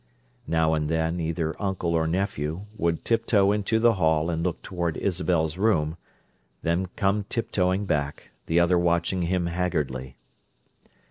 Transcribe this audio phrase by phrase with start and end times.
[0.47, 4.97] Now and then, either uncle or nephew would tiptoe into the hall and look toward
[4.97, 5.95] Isabel's room,
[6.63, 10.17] then come tiptoeing back, the other watching him haggardly.